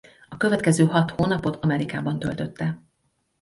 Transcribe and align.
A 0.29 0.37
következő 0.37 0.85
hat 0.85 1.11
hónapot 1.11 1.63
Amerikában 1.63 2.19
töltötte. 2.19 2.79